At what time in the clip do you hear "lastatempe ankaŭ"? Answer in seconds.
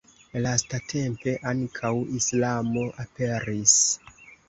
0.45-1.93